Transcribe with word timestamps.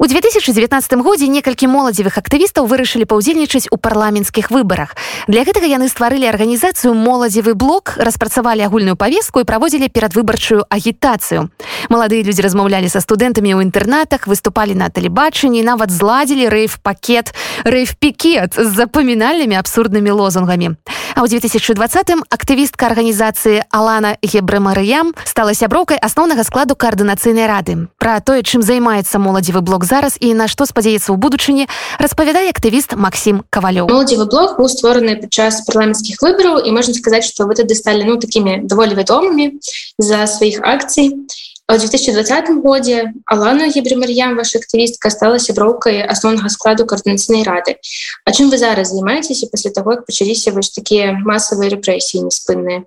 У 0.00 0.06
2019 0.06 0.92
годзе 1.04 1.28
некалькі 1.28 1.68
моладзевых 1.68 2.16
актывістаў 2.16 2.64
вырашылі 2.64 3.04
паўдзельнічаць 3.04 3.68
у 3.68 3.76
парламенцкіх 3.76 4.48
выбарах. 4.48 4.96
Для 5.28 5.44
гэтага 5.44 5.68
яны 5.68 5.92
стварылі 5.92 6.24
арганізацыю 6.24 6.96
моладзевы 6.96 7.52
блок, 7.52 8.00
распрацавалі 8.00 8.64
агульную 8.64 8.96
павеску 8.96 9.44
і 9.44 9.44
праводзілі 9.44 9.92
перадвыбарчую 9.92 10.64
агітацыю. 10.72 11.52
Маладыя 11.92 12.24
людзі 12.24 12.40
размаўлялі 12.40 12.88
са 12.88 13.04
студэнтамі 13.04 13.52
ў 13.52 13.68
інтэрнатах, 13.68 14.24
выступалі 14.24 14.72
на 14.72 14.88
тэлебачанні, 14.88 15.60
нават 15.60 15.92
зладзілі 15.92 16.48
рэйф 16.48 16.80
пакет, 16.80 17.36
рэйф 17.68 17.92
пікет 18.00 18.56
з 18.56 18.72
запамінальнымі 18.72 19.60
абсурднымі 19.60 20.16
лозунгамі. 20.16 20.80
А 21.14 21.24
ў 21.24 21.40
2020 21.40 22.26
актывістка 22.30 22.86
арганізацыі 22.90 23.66
Алана 23.70 24.16
Гебрэмарыям 24.22 25.14
стала 25.24 25.54
сяброўкай 25.54 25.98
асноўнага 25.98 26.44
складу 26.44 26.76
каардынацыйнай 26.76 27.46
рады. 27.46 27.88
Пра 27.98 28.20
тое, 28.20 28.42
чым 28.42 28.62
займаецца 28.62 29.18
моладзевы 29.18 29.60
блок 29.60 29.84
зараз 29.84 30.16
і 30.20 30.34
на 30.34 30.48
што 30.48 30.66
спадзяецца 30.66 31.12
ў 31.12 31.16
будучыні 31.16 31.64
распавядае 31.98 32.50
актывіст 32.50 32.96
Макссім 32.96 33.42
кавалёў 33.50 33.90
моладзевы 33.90 34.26
блок 34.30 34.56
быў 34.58 34.68
створаны 34.72 35.16
падчас 35.20 35.62
парламенцкіх 35.68 36.22
выбараў 36.22 36.62
і 36.64 36.70
можна 36.74 36.94
сказаць 36.94 37.26
што 37.28 37.46
вы 37.50 37.58
тады 37.58 37.74
сталі 37.74 38.06
ну 38.08 38.16
такімі 38.16 38.64
даволі 38.64 38.98
вядомымі 38.98 39.60
за 39.98 40.26
сваіх 40.26 40.62
акцый 40.64 41.12
2020 41.78 42.62
годзе 42.62 43.12
алана 43.26 43.66
ебремар'ям 43.70 44.36
ваша 44.36 44.58
актывістка 44.58 45.10
стала 45.10 45.38
сяброўкай 45.38 46.02
асноўнага 46.02 46.48
складу 46.48 46.86
каардынацыйнай 46.86 47.44
рады. 47.44 47.76
А 48.24 48.32
чым 48.32 48.50
вы 48.50 48.58
зараз 48.58 48.90
займаецеся 48.90 49.46
пасля 49.52 49.70
таго 49.70 49.98
як 49.98 50.06
пачаліся 50.06 50.50
вось 50.56 50.70
такія 50.70 51.12
масавыя 51.12 51.70
рэпрэсіі 51.76 52.26
неспынныя 52.26 52.86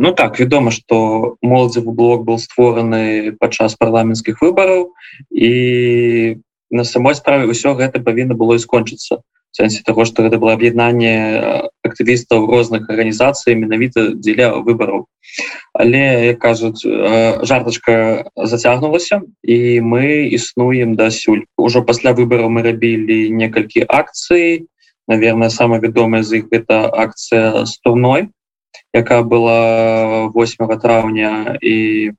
Ну 0.00 0.12
так 0.12 0.38
вядома 0.38 0.70
что 0.70 1.36
моладзевы 1.42 1.90
блок 1.90 2.22
был 2.24 2.38
створаны 2.38 3.34
падчас 3.40 3.74
парламенцкіх 3.74 4.38
выбораў 4.40 4.94
і 5.34 6.38
на 6.70 6.84
самой 6.84 7.18
справе 7.18 7.50
ўсё 7.50 7.74
гэта 7.74 7.98
павінна 7.98 8.38
было 8.38 8.54
і 8.54 8.62
скончыцца 8.62 9.18
сэнсе 9.50 9.82
того 9.82 10.04
что 10.04 10.22
гэта 10.22 10.38
было 10.38 10.54
аб'яднанне 10.54 11.67
актывістаў 11.88 12.46
розных 12.52 12.88
арганізацый 12.88 13.56
менавіта 13.56 14.12
дзеля 14.14 14.54
выбораў 14.62 15.08
але 15.72 16.32
як 16.32 16.38
кажуць 16.38 16.82
жартачка 17.42 18.30
зацягнулася 18.36 19.22
і 19.42 19.80
мы 19.80 20.28
існуем 20.32 20.94
дасюль. 20.94 21.44
Ужо 21.56 21.82
пасля 21.82 22.12
выбораў 22.12 22.48
мы 22.48 22.62
рабілі 22.62 23.30
некалькі 23.30 23.84
акцый. 23.88 24.66
Наверное 25.08 25.48
самая 25.48 25.80
вядомая 25.80 26.22
з 26.22 26.42
іх 26.42 26.52
это 26.52 26.88
акцыя 26.88 27.64
стурной 27.64 28.28
якая 28.92 29.22
была 29.22 30.28
8 30.34 30.78
траўня 30.80 31.58
і 31.62 32.10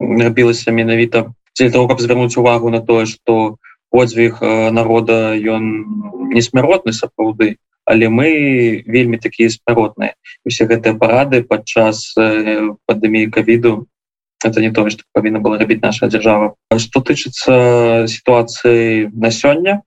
рабілася 0.00 0.72
менавіта 0.72 1.32
для 1.58 1.70
того 1.70 1.88
каб 1.88 2.00
звярнуць 2.00 2.36
увагу 2.36 2.70
на 2.70 2.80
тое 2.80 3.06
что 3.06 3.56
подзвіг 3.90 4.40
народа 4.72 5.34
ён 5.38 5.64
несмяротны 6.34 6.92
сапраўды 6.92 7.56
але 7.84 8.08
мы 8.08 8.82
вельмі 8.86 9.18
такія 9.18 9.50
смяротныя 9.50 10.14
усе 10.44 10.68
гэтыя 10.68 10.96
парады 10.98 11.42
падчас 11.42 12.12
пандеміі 12.16 13.30
кавіду 13.30 13.86
это 14.44 14.60
не 14.60 14.70
то 14.70 14.88
что 14.90 15.02
павінна 15.12 15.40
было 15.40 15.58
рабіць 15.58 15.82
наша 15.82 16.06
дзяржава. 16.08 16.54
Что 16.76 17.00
тычыцца 17.00 18.04
сітуацыі 18.06 19.10
на 19.14 19.30
сёння 19.30 19.82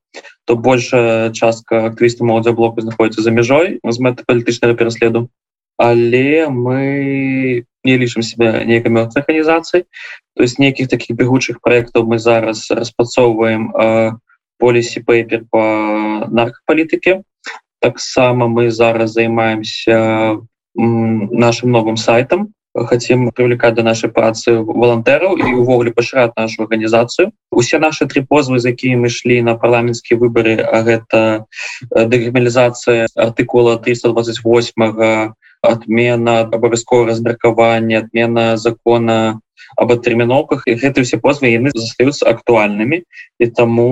то 0.45 0.56
большая 0.56 1.31
частка 1.31 1.88
актывіста 1.88 2.26
моладзя 2.26 2.52
блоку 2.52 2.81
знаходіцца 2.81 3.22
за 3.22 3.31
мяжой 3.31 3.80
з 3.84 3.98
мэты 4.02 4.26
палітычнага 4.26 4.73
пераследу. 4.73 5.30
Але 5.78 6.50
мы 6.50 7.66
не 7.84 7.95
лічым 7.98 8.26
себя 8.26 8.66
нейкай 8.66 8.92
мёртвай 8.92 9.22
арганізацыі 9.22 9.86
то 10.36 10.44
есть 10.44 10.59
нейкіх 10.59 10.89
таких 10.89 11.16
бегучых 11.16 11.61
проектаў 11.61 12.06
мы 12.09 12.17
зараз 12.17 12.66
распрацоўваем 12.72 13.72
полісі 14.58 15.06
пейпер 15.06 15.45
по 15.52 15.61
наркопалітыке 16.30 17.22
таксама 17.80 18.47
мы 18.47 18.72
зараз 18.72 19.11
займаемся 19.14 20.38
нашим 20.75 21.72
новым 21.72 21.98
сайтам 21.98 22.54
хотим 22.86 23.32
привлекать 23.32 23.73
до 23.73 23.83
нашей 23.83 24.10
працы 24.10 24.61
волонтераў 24.61 25.38
і 25.38 25.54
увогуле 25.54 25.92
пашыраць 25.92 26.38
нашу 26.38 26.64
органнізацыю 26.64 27.32
усе 27.52 27.80
наши 27.80 28.05
три 28.05 28.21
позвы 28.21 28.60
за 28.60 28.70
якія 28.70 28.98
мы 28.98 29.08
ішлі 29.08 29.42
на 29.42 29.55
парламенцкія 29.55 30.20
выборы 30.20 30.61
а 30.61 30.82
гэта 30.86 31.45
декрималізацыя 31.92 33.08
артыкула 33.15 33.77
328 33.82 35.33
отмена 35.73 36.39
абавязкова 36.42 37.08
размеркавання 37.11 38.00
отмена 38.05 38.58
закона 38.58 39.39
об 39.76 39.92
тэрміновках 40.02 40.64
і 40.66 40.78
гэты 40.80 41.04
все 41.04 41.20
позвы 41.20 41.52
яны 41.52 41.73
застаюцца 41.76 42.30
актуальнымі 42.32 43.04
і 43.04 43.45
таму 43.52 43.89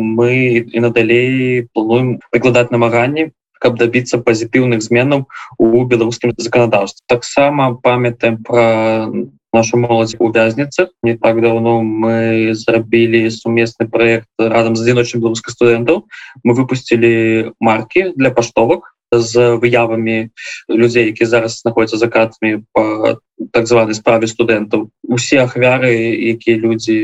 мы 0.00 0.64
і 0.64 0.78
надалей 0.80 1.68
плануем 1.74 2.16
прыкладаць 2.32 2.72
намаганні 2.72 3.30
каб 3.60 3.76
добиться 3.76 4.18
пазітыўных 4.18 4.82
зменаў 4.82 5.26
у 5.58 5.84
беларускім 5.84 6.32
законодаўстве 6.36 7.04
таксама 7.08 7.74
памятаем 7.76 8.42
про 8.42 9.12
нашу 9.52 9.78
моладзь 9.80 10.16
у 10.18 10.32
вязніцах 10.32 10.88
не 11.02 11.16
так 11.16 11.40
давно 11.40 11.80
мы 11.82 12.54
зрабілі 12.54 13.28
сумесны 13.30 13.88
проект 13.88 14.28
радам 14.38 14.76
з 14.76 14.84
адзіночным 14.84 15.24
беларускай 15.24 15.52
студэнтаў 15.52 16.04
мы 16.44 16.52
выпустили 16.54 17.52
марки 17.60 18.12
для 18.16 18.30
паштовак 18.30 18.95
з 19.20 19.56
выявамі 19.62 20.30
людзей 20.68 21.12
які 21.12 21.24
зараз 21.24 21.60
знаходзяцца 21.62 21.96
за 21.96 22.08
картамі 22.08 22.62
по 22.72 23.16
так 23.52 23.66
званай 23.66 23.94
справе 23.94 24.26
студэнтаў. 24.26 24.88
Усе 25.04 25.44
ахвяры 25.44 25.92
якія 26.32 26.56
людзі 26.56 26.96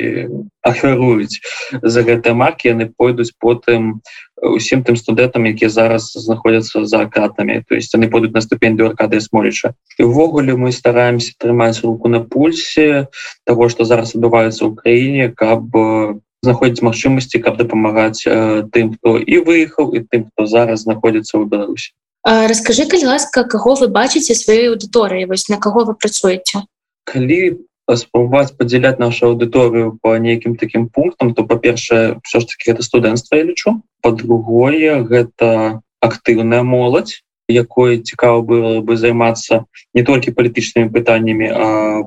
ахвяруюць 0.65 1.41
за 1.83 2.03
гэтыя 2.03 2.33
маркі 2.33 2.73
яны 2.73 2.89
пойдуць 2.89 3.37
потым 3.37 4.01
усім 4.41 4.83
тым 4.83 4.97
студэнтам 4.97 5.45
якія 5.47 5.69
зараз 5.69 6.13
знаходзяцца 6.17 6.85
за 6.89 7.05
кратамі 7.07 7.63
то 7.69 7.77
есть 7.77 7.93
яны 7.95 8.09
пойдуць 8.09 8.33
на 8.33 8.41
ступендию 8.41 8.89
аркады 8.89 9.21
смоліча. 9.21 9.75
І 9.99 10.09
увогуле 10.09 10.57
мы 10.57 10.73
стараемся 10.73 11.37
трымаць 11.39 11.85
руку 11.85 12.09
на 12.09 12.21
пульсе 12.21 13.09
того 13.45 13.69
что 13.69 13.85
зараз 13.85 14.17
адбываецца 14.17 14.65
ў 14.65 14.75
краіне 14.75 15.29
каб 15.37 15.69
знаходзіць 16.43 16.83
магчымасці 16.83 17.39
каб 17.45 17.61
дапамагаць 17.61 18.25
тым 18.75 18.97
хто 18.97 19.19
і 19.21 19.37
выехаў 19.47 19.95
і 19.95 20.03
тым 20.09 20.27
хто 20.33 20.47
зараз 20.47 20.89
знаходзіцца 20.89 21.39
ў 21.39 21.47
беларусі 21.47 21.93
расскажи 22.25 22.87
калі 22.87 23.13
ласка 23.15 23.45
каго 23.45 23.75
вы 23.75 23.89
бачыце 23.89 24.35
сваёй 24.39 24.73
аўдыторыі 24.73 25.27
вось 25.27 25.49
на 25.49 25.59
каго 25.59 25.85
вы 25.85 25.95
працуеце 25.95 26.65
калі 27.05 27.67
спрабаваць 27.91 28.55
падзяляць 28.57 28.99
нашу 28.99 29.33
аўдыторыю 29.33 29.99
по 30.01 30.17
нейкім 30.17 30.57
таким 30.57 30.89
пунктам. 30.89 31.35
То 31.35 31.45
па-першае 31.45 32.21
все 32.25 32.41
ж 32.41 32.47
таки 32.47 32.71
гэта 32.71 32.83
студэнцтва 32.83 33.37
я 33.37 33.45
лічу 33.45 33.83
по-другое 34.01 35.03
гэта 35.03 35.83
актыўная 36.01 36.63
моладзь 36.63 37.23
якой 37.49 38.01
цікава 38.01 38.41
было 38.41 38.81
бы 38.81 38.97
займацца 38.97 39.67
не 39.95 40.03
толькі 40.03 40.33
палітычнымі 40.33 40.89
пытаннямі 40.95 41.49
а 41.53 41.67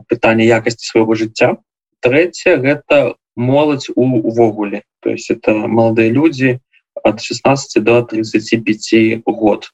пытанне 0.09 0.47
якасці 0.47 0.85
свайго 0.87 1.15
жыцця. 1.15 1.59
Трэцяе 2.01 2.57
гэта 2.57 3.15
моладзь 3.35 3.91
увогуле. 3.95 4.83
То 5.01 5.11
есть 5.11 5.29
это 5.29 5.67
молодые 5.67 6.09
люди 6.09 6.59
от 7.03 7.21
16 7.21 7.83
до 7.83 8.01
35 8.01 9.23
год 9.25 9.69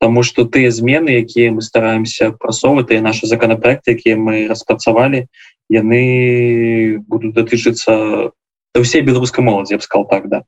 Таму 0.00 0.22
что 0.22 0.44
тыя 0.44 0.70
змены 0.70 1.22
якія 1.24 1.52
мы 1.52 1.62
стараемся 1.62 2.30
прасовы 2.32 2.84
и 2.90 3.00
наши 3.00 3.26
законопроекты 3.26 3.96
якія 3.96 4.16
мы 4.16 4.46
распрацавалі 4.48 5.26
яны 5.68 6.98
будут 7.08 7.34
датычыцца 7.34 8.30
ўсей 8.76 9.02
беларускай 9.02 9.44
моладзі 9.44 9.74
я 9.74 9.78
б 9.78 9.82
сказал 9.82 10.06
так 10.08 10.28
да. 10.28 10.42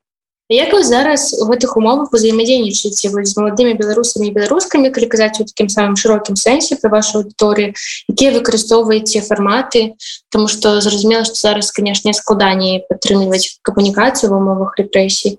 Як 0.51 0.73
вы 0.73 0.83
зараз 0.83 1.37
у 1.37 1.45
гэтых 1.45 1.77
умовах 1.77 2.13
узаемадзейнічаеце 2.17 3.13
з 3.13 3.35
маладымі 3.37 3.77
беларусамі 3.77 4.33
беларускамі 4.33 4.89
калі 4.89 5.07
казаць 5.13 5.41
у 5.41 5.45
такім 5.45 5.69
самым 5.69 5.97
шырокім 6.01 6.41
сэнсе 6.41 6.81
пра 6.81 6.89
вашу 6.89 7.21
аўдыторыі 7.21 7.77
якія 8.09 8.33
выкарыстоўваеце 8.33 9.21
фарматы 9.29 9.93
Таму 10.33 10.49
што 10.49 10.81
зразумела 10.81 11.29
што 11.29 11.37
зараз 11.37 11.69
канешне 11.69 12.17
складаней 12.17 12.81
падтрымліваць 12.89 13.61
камунікацыю 13.61 14.33
в 14.33 14.41
умовах 14.41 14.81
рэпрэсій 14.81 15.37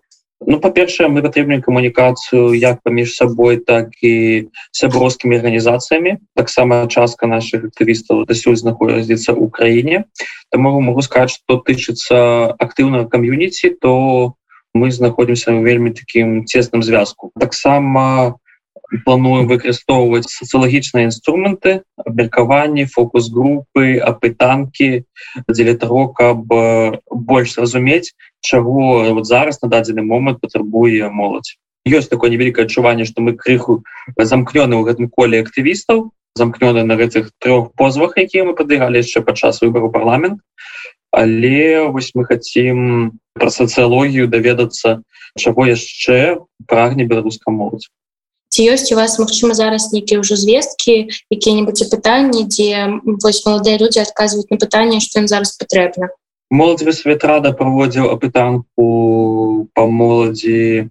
Ну 0.47 0.59
па-першае 0.63 1.09
мы 1.11 1.21
патрэбнем 1.21 1.61
камунікацыю 1.61 2.55
як 2.55 2.79
паміж 2.83 3.11
сабой 3.11 3.59
так 3.59 3.91
і 4.01 4.47
сяброўскімі 4.71 5.35
арганізацыямі 5.35 6.15
таксама 6.39 6.87
частка 6.87 7.27
наших 7.27 7.67
актывістаў 7.69 8.23
дасюль 8.25 8.55
знаходзіцца 8.55 9.35
ў 9.35 9.45
краіне 9.51 9.97
Таму 10.49 10.79
могу 10.81 11.03
сказаць 11.03 11.35
што 11.35 11.59
тычыцца 11.59 12.55
актыўнага 12.55 13.11
кам'юніці 13.11 13.75
то 13.83 13.93
мы 14.73 14.91
знаходзімся 14.95 15.51
ў 15.51 15.59
вельмі 15.67 15.91
таким 15.91 16.45
цесным 16.47 16.87
звязку 16.87 17.35
таксама 17.35 18.39
плануем 19.05 19.47
выкарыстоўваць 19.47 20.29
сацыялагічныя 20.31 21.09
інструменты 21.09 21.81
абмеркаванні 22.05 22.85
фокус 22.89 23.29
групы 23.29 23.97
апытанкі 24.01 25.05
дзеля 25.49 25.75
того 25.77 26.09
каб 26.09 26.45
больш 27.09 27.57
разумець 27.57 28.13
чаго 28.41 29.13
вот 29.13 29.25
зараз 29.27 29.61
на 29.61 29.69
дадзены 29.69 30.01
момант 30.01 30.41
патрабуе 30.41 31.09
моладзь 31.09 31.57
ёсць 31.85 32.09
такое 32.09 32.29
невялікае 32.29 32.65
адчуванне 32.65 33.05
што 33.05 33.21
мы 33.21 33.37
крыху 33.37 33.81
замкнёны 34.17 34.75
ў 34.77 34.83
гэтым 34.89 35.09
коле 35.09 35.41
актывістаў 35.45 36.09
замкнёны 36.35 36.83
на 36.83 36.95
гэтых 36.95 37.31
трох 37.39 37.73
позвах 37.75 38.17
якія 38.17 38.45
мы 38.47 38.55
падыгалі 38.55 39.01
яшчэ 39.03 39.21
падчас 39.21 39.61
выбору 39.61 39.91
парламент. 39.91 40.39
Але 41.11 41.89
вось 41.89 42.13
мы 42.13 42.25
хотим 42.25 43.19
про 43.33 43.49
сацыялогію 43.49 44.29
даведацца 44.29 45.01
чаго 45.37 45.65
яшчэ 45.65 46.37
прагне 46.67 47.09
беларуска 47.09 47.51
моладзь 47.51 47.89
ці 48.49 48.65
ёсць 48.73 48.91
у 48.93 48.97
вас 48.97 49.17
магчыма 49.21 49.53
зараз 49.53 49.89
нейкія 49.93 50.21
ўжо 50.21 50.35
звесткі 50.35 51.09
якія-небудзь 51.31 51.89
пытанні 51.93 52.45
дзе 52.49 53.01
вось 53.23 53.45
маладыя 53.45 53.77
людзі 53.77 54.03
адказваюць 54.05 54.49
на 54.49 54.57
пытанне 54.57 54.99
што 54.99 55.21
ім 55.23 55.27
зараз 55.29 55.55
патрэбна 55.61 56.09
моладзевы 56.49 56.93
светрада 56.97 57.53
праводзіў 57.53 58.09
апытанку 58.09 58.85
по 59.73 59.83
моладзі 59.85 60.89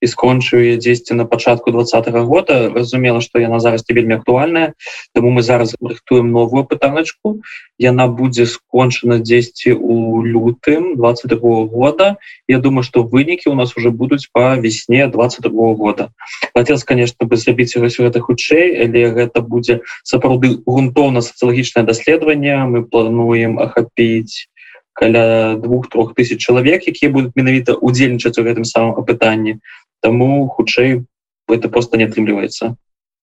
і 0.00 0.06
скончыў 0.06 0.76
дзесьці 0.76 1.14
на 1.14 1.24
пачатку 1.24 1.70
двадцатого 1.70 2.22
года. 2.22 2.68
Разумела 2.68 3.20
что 3.20 3.38
яна 3.40 3.60
зараз 3.60 3.84
не 3.88 3.94
вельмі 3.94 4.14
актуальная 4.14 4.74
тому 5.14 5.30
мы 5.30 5.42
зараз 5.42 5.74
рыхтуем 5.80 6.32
новую 6.32 6.64
пытаначку 6.64 7.40
яна 7.78 8.06
будзе 8.08 8.46
скончана 8.46 9.18
дзесьці 9.18 9.72
у 9.72 10.22
лютым 10.22 10.96
22 10.96 11.64
года. 11.66 12.16
Я 12.48 12.58
думаю 12.58 12.82
что 12.82 13.02
вынікі 13.02 13.48
у 13.48 13.54
нас 13.54 13.76
уже 13.76 13.90
будуць 13.90 14.28
по 14.32 14.56
весне 14.56 15.06
22 15.06 15.74
года. 15.74 16.10
Отец 16.54 16.84
конечно 16.84 17.26
бы 17.26 17.36
зрабіць 17.36 17.76
гэта 17.76 18.20
хутчэй 18.20 18.84
але 18.84 19.10
гэта 19.10 19.40
будзе 19.40 19.80
сапраўды 20.04 20.60
грунтоўна 20.66 21.20
сацыялагічнае 21.20 21.84
даследаванне 21.86 22.56
мы 22.68 22.84
плануем 22.84 23.58
ахапіць 23.58 24.48
каля 24.96 25.56
двух-трох 25.56 26.14
тысяч 26.14 26.40
чалавек 26.40 26.88
якія 26.88 27.12
будуць 27.12 27.36
менавіта 27.36 27.76
удзельнічаць 27.76 28.38
у 28.40 28.44
гэтым 28.48 28.64
самом 28.64 28.96
апытанні 28.96 29.60
Таму 30.06 30.46
хутчэй 30.46 31.02
это 31.50 31.68
просто 31.68 31.98
не 31.98 32.06
атрымліваецца. 32.06 32.76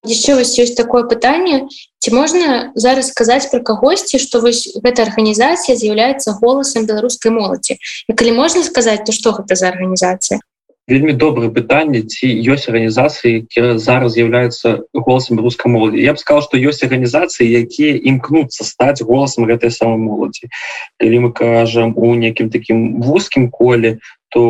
Еще 0.03 0.35
вось 0.35 0.59
ёсць 0.59 0.75
такое 0.75 1.07
пытанне 1.07 1.63
ці 2.03 2.11
можна 2.11 2.75
зараз 2.75 3.07
сказаць 3.15 3.47
пра 3.47 3.63
кагосьці 3.63 4.19
што 4.19 4.43
вось 4.43 4.67
гэта 4.83 5.07
арганізацыя 5.07 5.79
з'яўляецца 5.79 6.35
голасам 6.43 6.83
беларускай 6.89 7.31
моладзі? 7.31 7.79
І 8.11 8.15
калі 8.19 8.35
можна 8.35 8.67
сказаць 8.67 9.07
то 9.07 9.15
што 9.15 9.31
гэта 9.31 9.55
за 9.55 9.71
арганізацыя? 9.71 10.43
Вельмі 10.91 11.15
добрае 11.15 11.47
пытанне 11.55 12.03
ці 12.03 12.27
ёсць 12.27 12.67
арганізацыі 12.67 13.47
якія 13.47 13.79
зараз 13.79 14.19
з'яўляюцца 14.19 14.83
голасам 14.91 15.39
беларускай 15.39 15.71
моладзі. 15.71 16.03
Я 16.03 16.11
б 16.11 16.19
сказал 16.19 16.43
што 16.43 16.59
ёсць 16.59 16.83
арганізацыі 16.83 17.47
якія 17.47 17.95
імкнуцца 17.95 18.67
стаць 18.67 18.99
голасам 18.99 19.47
гэтай 19.47 19.71
самой 19.71 20.03
моладзі. 20.03 20.51
Калі 20.99 21.23
мы 21.23 21.31
кажам 21.31 21.95
у 21.95 22.11
некім 22.19 22.51
такім 22.51 22.99
вузкім 22.99 23.47
коле 23.47 24.03
то 24.33 24.41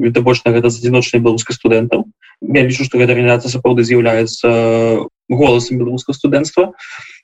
відавочна 0.00 0.52
гэта 0.56 0.72
з 0.72 0.80
адзіночнай 0.80 1.20
беларускай 1.22 1.54
студэнтаў. 1.56 2.08
Я 2.42 2.62
лічу 2.66 2.88
што 2.88 2.98
гэта 2.98 3.12
арганізацыя 3.12 3.52
сапраўды 3.52 3.84
з'яўляецца 3.84 4.48
голасам 5.28 5.78
беларускага 5.78 6.16
студэнцтва. 6.16 6.72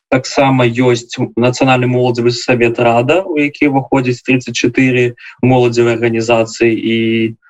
Таксама 0.08 0.64
ёсць 0.64 1.16
нацыянальны 1.36 1.88
моладзевы 1.88 2.32
савет 2.32 2.78
рада 2.80 3.24
у 3.24 3.36
які 3.36 3.68
выходзіць 3.72 4.24
34 4.24 5.16
моладзевай 5.42 5.96
арганізацыі 5.96 6.72
і 6.72 6.96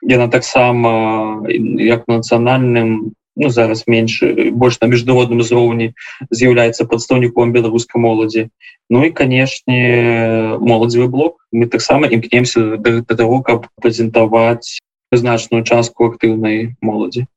яна 0.07 0.27
таксама 0.27 1.47
як 1.51 2.07
нацыянальным 2.11 3.15
ну, 3.39 3.51
зараз 3.51 3.85
менш 3.87 4.23
больш 4.53 4.81
на 4.83 4.91
міжнародным 4.91 5.41
узроўні 5.41 5.95
з'яўляецца 6.31 6.85
прадстаўніком 6.91 7.55
беларускай 7.55 8.03
моладзі. 8.03 8.51
Ну 8.91 9.05
і 9.07 9.15
канешне 9.15 10.59
моладзевы 10.59 11.09
блок. 11.09 11.39
Мы 11.53 11.71
таксама 11.71 12.11
імкнемся 12.11 12.77
да, 12.77 13.01
да 13.01 13.15
того 13.15 13.41
каб 13.47 13.71
прэзентаваць 13.81 14.83
значную 15.13 15.65
частку 15.65 16.11
актыўнай 16.11 16.75
моладзі. 16.83 17.31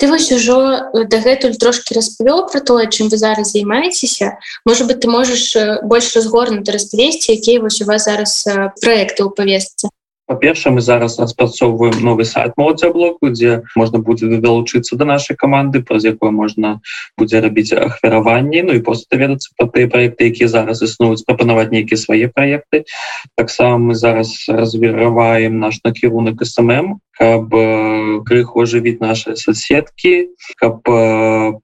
Вось 0.00 0.32
ужо 0.32 0.88
дагэтуль 0.92 1.56
трошки 1.60 1.92
распавёў 1.92 2.48
про 2.52 2.60
тое 2.60 2.88
чым 2.88 3.08
вы 3.12 3.16
зараз 3.20 3.52
займаецеся. 3.52 4.38
Может 4.64 4.88
быть 4.88 5.00
ты 5.00 5.08
можаш 5.08 5.56
больш 5.84 6.16
разгорнута 6.16 6.72
распавесці 6.72 7.32
якія 7.32 7.60
вось 7.60 7.80
у 7.80 7.84
вас 7.84 8.04
зараз 8.04 8.44
проекты 8.80 9.24
ў 9.24 9.32
павестцы 9.32 9.88
по-перша 10.30 10.70
мы 10.70 10.80
зараз 10.80 11.18
распрацоўваем 11.18 11.98
новый 12.06 12.24
сайт 12.24 12.54
моладзя 12.56 12.94
блоку 12.94 13.34
дзе 13.34 13.66
можна 13.74 13.98
будзе 13.98 14.30
далучыцца 14.38 14.94
до 14.94 15.04
нашай 15.04 15.34
команды 15.34 15.82
праз 15.82 16.06
якое 16.06 16.30
можна 16.30 16.78
будзе 17.18 17.42
рабіць 17.42 17.74
ахвяраванні 17.74 18.62
Ну 18.62 18.72
і 18.78 18.80
просто 18.86 19.16
даведацца 19.16 19.50
про 19.58 19.66
тыя 19.66 19.90
проекты 19.90 20.30
якія 20.30 20.46
зараз 20.46 20.82
існуюць 20.86 21.26
прапанаваць 21.26 21.74
нейкія 21.74 21.98
свае 21.98 22.30
проекты. 22.30 22.84
Таксама 23.34 23.90
мы 23.90 23.94
зараз 23.98 24.46
развіваем 24.46 25.58
наш 25.58 25.82
накірунак 25.82 26.46
смм 26.46 27.02
каб 27.20 27.52
крыху 28.24 28.62
ожывіць 28.64 29.00
наши 29.00 29.36
соседки 29.36 30.32
каб 30.56 30.80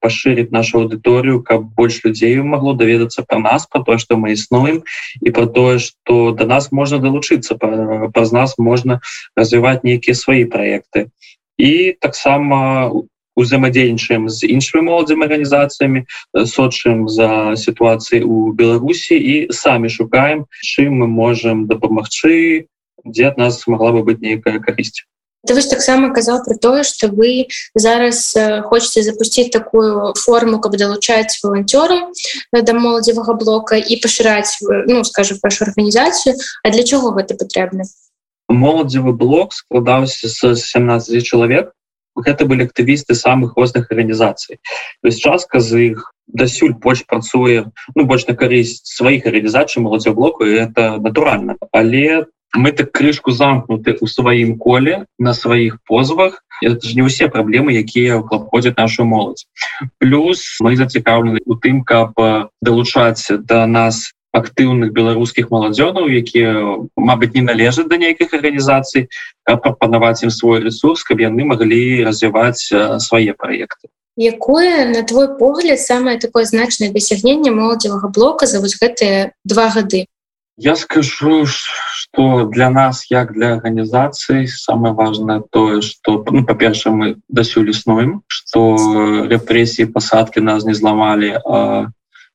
пашырить 0.05 0.53
нашу 0.53 0.85
аудыторыю 0.85 1.43
каб 1.43 1.65
больш 1.79 2.05
людзей 2.05 2.37
могло 2.43 2.75
даведацца 2.75 3.25
про 3.25 3.39
нас 3.39 3.67
про 3.67 3.81
то 3.83 3.97
что 3.97 4.17
мы 4.21 4.33
існуем 4.37 4.83
і 5.21 5.31
про 5.31 5.47
тое 5.47 5.79
что 5.79 6.33
до 6.33 6.45
нас 6.45 6.73
можно 6.73 6.99
далучыцца 6.99 7.57
праз 7.57 8.33
нас 8.33 8.59
можна 8.59 9.01
развіваць 9.37 9.85
нейкія 9.85 10.15
свои 10.15 10.45
проекты. 10.45 11.09
І 11.57 11.97
таксама 12.01 12.93
взаимодзейнічаем 13.37 14.29
з 14.29 14.49
іншымі 14.49 14.85
моладзямі 14.93 15.25
арганізацыямі 15.25 16.05
сочым 16.53 17.09
за 17.09 17.57
сітуацыі 17.57 18.25
у 18.25 18.53
беларусі 18.53 19.17
і 19.17 19.35
самі 19.53 19.89
шукаем 19.89 20.47
чым 20.61 21.01
мы 21.01 21.07
можем 21.09 21.67
дапамагчы 21.67 22.69
дзе 23.05 23.29
ад 23.33 23.37
нас 23.37 23.67
могла 23.67 23.93
бы 23.93 24.05
быть 24.05 24.21
нейкая 24.21 24.61
карысць 24.61 25.05
Ты 25.47 25.55
вось 25.55 25.71
таксама 25.71 26.11
казаў 26.11 26.43
про 26.45 26.57
тое 26.59 26.83
что 26.83 27.09
вы 27.09 27.47
зараз 27.75 28.35
хочетце 28.67 29.03
запусціць 29.03 29.53
такую 29.55 30.15
форму 30.19 30.59
каб 30.61 30.77
далучаць 30.77 31.39
волонцёрам 31.43 32.11
да 32.53 32.73
моладзевага 32.75 33.35
блока 33.35 33.77
і 33.79 34.01
пашыраць 34.03 34.59
ну 34.91 35.05
скажем 35.05 35.39
вашу 35.43 35.65
арганізацыю 35.65 36.35
А 36.63 36.71
для 36.71 36.83
чого 36.83 37.15
гэта 37.15 37.39
патрэбна 37.39 37.87
моладзевы 38.49 39.13
блок 39.13 39.53
складаўся 39.53 40.29
з 40.29 40.55
17 40.57 41.23
чалавек 41.23 41.73
гэта 42.17 42.47
былі 42.49 42.65
актывісты 42.67 43.15
самых 43.15 43.57
розных 43.57 43.91
арганізацый 43.91 44.59
то 45.03 45.07
есть 45.09 45.21
частка 45.21 45.61
з 45.61 45.93
іх 45.93 46.13
дасюль 46.27 46.73
больш 46.73 47.05
працуе 47.07 47.71
ну 47.95 48.05
больш 48.05 48.27
на 48.27 48.35
карысць 48.35 48.83
сваіх 48.83 49.27
арганізацый 49.27 49.83
моладзя 49.83 50.11
блоку 50.11 50.45
это 50.45 50.97
натуральна 50.99 51.57
але 51.73 52.27
мы 52.57 52.73
так 52.73 52.93
крышку 52.93 53.31
замкнуты 53.31 53.97
у 54.01 54.07
сваім 54.07 54.59
коле 54.59 55.07
на 55.19 55.35
сваіх 55.35 55.79
позвах. 55.87 56.43
Это 56.63 56.81
ж 56.81 56.97
не 56.97 57.05
ўсе 57.05 57.29
праблемы 57.29 57.77
якія 57.77 58.25
ходзяць 58.25 58.81
нашу 58.81 59.05
моладзь 59.05 59.45
плюс 60.01 60.57
мы 60.65 60.77
зацікаўлены 60.77 61.45
у 61.45 61.55
тым 61.61 61.85
каб 61.85 62.17
далучаць 62.65 63.29
да 63.45 63.67
нас 63.69 64.17
актыўных 64.33 64.93
беларускіх 64.97 65.53
маладзёнаў 65.53 66.09
якія 66.09 66.81
Мабыць 66.97 67.37
не 67.37 67.45
належаць 67.45 67.89
да 67.93 68.01
нейкіх 68.01 68.33
арганізацый 68.33 69.09
прапанаваць 69.45 70.25
ім 70.25 70.33
свой 70.33 70.65
ресурс 70.65 71.05
каб 71.05 71.21
яны 71.21 71.45
маглі 71.45 72.09
развіваць 72.09 72.73
свае 73.05 73.37
проекты. 73.37 73.93
Якое 74.17 74.89
на 74.89 75.05
твой 75.05 75.37
погляд 75.37 75.81
самое 75.81 76.17
такое 76.17 76.49
значное 76.49 76.89
дасягненне 76.89 77.53
моладзевага 77.53 78.09
блока 78.09 78.49
за 78.49 78.65
вось 78.65 78.81
гэтыя 78.81 79.37
два 79.45 79.69
гады 79.69 80.09
Я 80.59 80.75
скажу, 80.75 81.45
что 82.17 82.47
для 82.47 82.71
нас, 82.71 83.11
як 83.11 83.33
для 83.33 83.53
организации, 83.53 84.47
самое 84.47 84.95
важное 84.95 85.43
то, 85.51 85.83
что, 85.83 86.25
ну, 86.31 86.45
по-перше, 86.45 86.91
мы 86.91 87.17
досюль 87.29 87.69
існуем, 87.71 88.23
что 88.27 89.27
репрессии, 89.27 89.85
посадки 89.85 90.39
нас 90.39 90.65
не 90.65 90.75
зламали, 90.75 91.39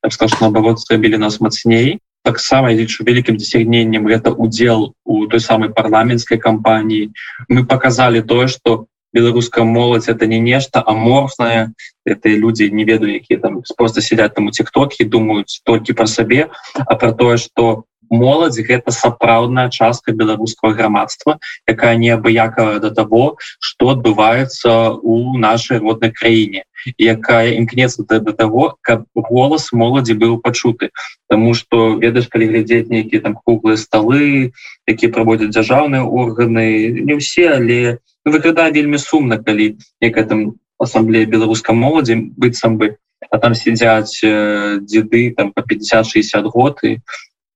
скажу, 0.09 0.35
наоборот, 0.41 0.79
зрабілі 0.79 1.17
нас 1.17 1.41
мацней. 1.41 1.99
Так 2.23 2.39
само, 2.39 2.69
я 2.69 2.75
лічу, 2.75 3.03
великим 3.03 3.37
досягнением 3.37 4.07
это 4.07 4.31
удел 4.31 4.93
у 5.03 5.25
той 5.25 5.39
самой 5.39 5.69
парламентской 5.69 6.37
кампании. 6.37 7.09
Мы 7.49 7.65
показали 7.65 8.21
то, 8.21 8.47
что 8.47 8.85
беларуская 9.13 9.65
моладзь 9.65 10.07
это 10.07 10.27
не 10.27 10.39
нешта 10.39 10.83
аморфное 10.85 11.73
это 12.05 12.29
люди 12.29 12.63
не 12.63 12.85
ведаю 12.85 13.13
якія 13.13 13.39
там 13.39 13.61
просто 13.77 14.01
сидят 14.01 14.35
там 14.35 14.47
у 14.47 14.51
тиктоке 14.51 15.03
думаюць 15.03 15.61
толькі 15.65 15.93
про 15.93 16.07
сабе 16.07 16.49
а 16.75 16.95
про 16.95 17.11
тое 17.11 17.37
что 17.37 17.83
моладзь 18.11 18.59
гэта 18.67 18.91
сапраўдная 18.91 19.69
частка 19.69 20.11
беларускага 20.11 20.75
грамадства 20.75 21.39
якая 21.67 21.95
неабыякавая 21.95 22.79
до 22.79 22.91
того 22.91 23.37
что 23.59 23.95
адбываецца 23.95 24.99
у 25.01 25.37
нашай 25.37 25.79
роднай 25.79 26.11
краіне. 26.11 26.63
Якая 26.97 27.53
імкнецца 27.61 28.03
да, 28.09 28.19
да 28.19 28.33
того 28.33 28.77
каб 28.81 29.05
голас 29.15 29.71
моладзі 29.71 30.17
быў 30.17 30.41
пачуты. 30.41 30.89
Таму 31.29 31.53
что 31.53 31.95
ведаеш 31.95 32.27
калі 32.27 32.51
глядзець 32.51 32.89
нейкія 32.89 33.21
там 33.21 33.37
круглыя 33.39 33.77
столы 33.77 34.51
якія 34.85 35.11
праводзяць 35.11 35.53
дзяржаўныя 35.55 36.03
органы 36.03 36.89
не 37.05 37.15
ўсе 37.15 37.47
але 37.55 38.01
ну, 38.25 38.31
выглядае 38.35 38.71
вельмі 38.75 38.97
сумна 38.97 39.37
калі 39.37 39.77
некая 40.01 40.25
там 40.25 40.59
ассамблея 40.81 41.29
беларускай 41.29 41.75
моладзі 41.77 42.19
быццам 42.35 42.77
бы 42.81 42.97
а 43.29 43.37
там 43.37 43.53
сядзяць 43.55 44.19
э, 44.23 44.79
дзеды 44.81 45.33
там 45.37 45.53
по 45.53 45.61
50-60 45.61 46.49
год 46.49 46.79
і 46.83 46.97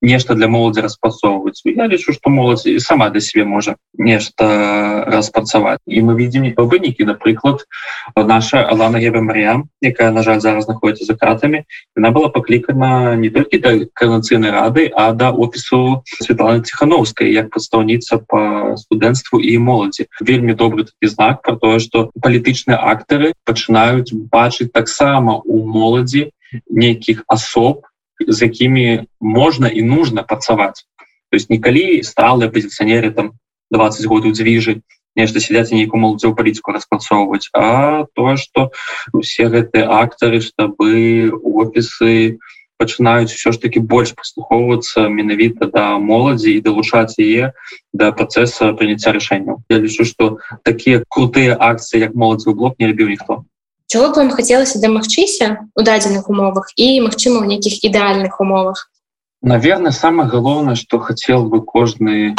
нешта 0.05 0.35
для 0.38 0.47
моладзі 0.47 0.85
распрацоўваць 0.85 1.65
я 1.65 1.88
лічу 1.88 2.13
что 2.13 2.29
моладзь 2.29 2.67
сама 2.79 3.09
для 3.09 3.21
себе 3.21 3.45
можа 3.45 3.75
нешта 3.97 5.03
распрацаваць 5.09 5.81
і 5.88 6.01
мы 6.01 6.15
видим 6.15 6.45
вынікі 6.45 7.05
напрыклад 7.09 7.65
наша 8.15 8.62
Алана 8.63 9.01
Ева 9.01 9.21
Мария 9.21 9.63
якая 9.81 10.12
на 10.12 10.21
жаль 10.21 10.39
зараз 10.39 10.65
знаходіцца 10.65 11.05
за 11.05 11.15
кратами 11.15 11.65
она 11.97 12.12
была 12.12 12.29
паклікана 12.29 13.15
не 13.15 13.29
толькі 13.29 13.57
да 13.57 13.74
карнацыйнай 13.93 14.51
рады 14.51 14.91
а 14.93 15.12
да 15.13 15.31
офісу 15.31 16.03
Светланы 16.21 16.62
ціхановскай 16.62 17.33
як 17.33 17.50
прадстаўніца 17.50 18.21
по 18.27 18.77
студэнцтву 18.77 19.41
і 19.41 19.57
моладзі 19.57 20.07
вельмі 20.21 20.53
добры 20.53 20.85
такі 20.85 21.09
знак 21.09 21.41
про 21.41 21.55
тое 21.57 21.79
что 21.79 22.12
палітычныя 22.21 22.77
актары 22.77 23.33
пачынаюць 23.43 24.13
бачыць 24.13 24.71
таксама 24.71 25.41
у 25.41 25.65
моладзі 25.65 26.29
нейкіх 26.69 27.24
асоб 27.27 27.89
з 28.19 28.41
якімі 28.41 29.05
можна 29.19 29.67
і 29.67 29.81
нужно 29.81 30.24
працаваць. 30.24 30.86
То 31.31 31.36
есть 31.36 31.50
некалі 31.50 32.03
сталыя 32.03 32.50
пазіцыянеры 32.50 33.12
там 33.12 33.34
20 33.72 34.05
год 34.05 34.29
дзвіжы 34.29 34.81
нешта 35.15 35.39
сядзяць 35.39 35.72
нейку 35.72 35.98
моладзю 35.98 36.36
палітику 36.36 36.75
распрацоўваць 36.75 37.50
а 37.55 38.05
то 38.13 38.36
что 38.36 38.72
усе 39.13 39.48
гэтыя 39.48 39.88
актары 40.01 40.41
штабы 40.43 41.31
офісы 41.31 42.38
пачынаюць 42.77 43.31
все 43.31 43.51
ж 43.55 43.62
таки 43.63 43.79
больш 43.79 44.12
паслухоўвацца 44.19 45.07
менавіта 45.07 45.72
да 45.72 45.86
моладзі 45.98 46.51
і 46.55 46.63
далучаць 46.67 47.15
яе 47.17 47.55
да 47.93 48.12
працэса 48.12 48.75
прыняцця 48.75 49.15
рашэнняў. 49.15 49.63
Я 49.72 49.79
лічу 49.79 50.03
что 50.03 50.38
такія 50.63 51.03
крутыя 51.07 51.55
акцыі 51.55 52.03
як 52.03 52.15
моладзевы 52.15 52.55
блок 52.60 52.79
не 52.79 52.91
рабіў 52.91 53.15
ніхто 53.15 53.43
чего 53.88 54.10
б 54.10 54.15
вам 54.15 54.30
хацелася 54.32 54.80
дамагчыся 54.80 55.70
у 55.75 55.82
дадзеных 55.82 56.30
умовах 56.30 56.74
і 56.75 57.01
магчыма 57.01 57.42
у 57.42 57.46
нейкіх 57.46 57.84
ідэальных 57.84 58.42
умовах? 58.42 58.89
Наверное 59.42 59.92
самое 59.92 60.30
галоўнае 60.30 60.75
что 60.75 61.00
хотел 61.00 61.46
бы 61.46 61.62
кожны 61.62 62.36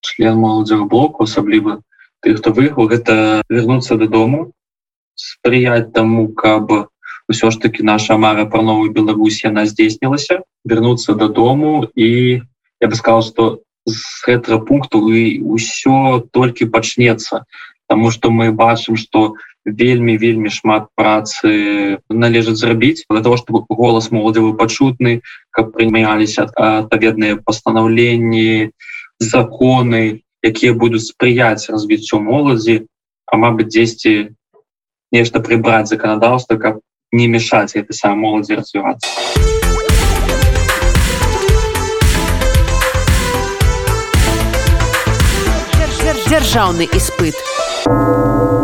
член 0.00 0.36
моладзевы 0.36 0.84
блоку 0.84 1.24
асабліва 1.24 1.80
ты 2.20 2.34
хто 2.34 2.52
выехал 2.52 2.88
гэта 2.88 3.42
вернуться 3.48 3.96
дадому 3.96 4.52
спрыять 5.14 5.92
тому 5.92 6.28
каб 6.28 6.92
ўсё 7.28 7.50
ж 7.50 7.58
таки 7.58 7.82
наша 7.82 8.16
мара 8.16 8.46
про 8.46 8.62
новую 8.62 8.92
Беларусь 8.92 9.42
яна 9.44 9.66
здзейснілася 9.66 10.42
вернуться 10.64 11.14
дадому 11.14 11.88
і 11.94 12.42
я 12.80 12.88
бы 12.88 12.94
сказал 12.94 13.22
что 13.22 13.60
з 13.86 13.98
гэтага 14.26 14.60
пункту 14.62 15.08
і 15.10 15.40
ўсё 15.42 16.22
толькі 16.30 16.70
пачнется 16.70 17.44
потому 17.86 18.10
что 18.10 18.30
мы 18.30 18.52
бачым 18.52 18.96
что 18.96 19.34
в 19.34 19.55
вельмі 19.66 20.16
вельмі 20.16 20.48
шмат 20.48 20.86
працы 20.94 21.98
належыць 22.08 22.56
зрабіць. 22.56 23.04
Для 23.10 23.20
того 23.20 23.36
чтобы 23.36 23.66
голас 23.68 24.10
моладзевы 24.14 24.54
пачутны 24.54 25.20
каб 25.50 25.74
прымяліся 25.74 26.46
адпаведныя 26.54 27.42
пастанаўленні 27.42 28.70
законы 29.18 30.22
якія 30.46 30.72
будуць 30.72 31.10
спрыяць 31.10 31.66
развіццю 31.66 32.22
моладзі 32.22 32.86
а 33.26 33.36
мабыць 33.36 33.74
дзесьці 33.74 34.30
нешта 35.10 35.42
прыбраць 35.42 35.90
заканадаўства 35.90 36.56
каб 36.56 36.78
не 37.12 37.26
мешаць 37.26 37.74
это 37.74 37.92
сам 37.92 38.22
моладзі 38.22 38.62
развівацца. 38.62 39.10
Дзяржаўны 46.26 46.88
іспыт. 46.90 47.38
у 47.86 48.55